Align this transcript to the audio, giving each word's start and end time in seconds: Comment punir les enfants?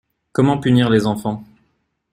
Comment 0.31 0.57
punir 0.59 0.89
les 0.89 1.05
enfants? 1.05 1.43